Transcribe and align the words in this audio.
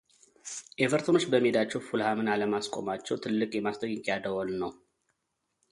ኤቨርተኖች 0.85 1.25
በሜዳቸው 1.31 1.83
ፉልሃምን 1.89 2.31
አለማስቆማቸው 2.35 3.21
ትልቅ 3.25 3.51
የማስጠንቀቂያ 3.57 4.17
ደውል 4.25 4.51
ነው። 4.63 4.73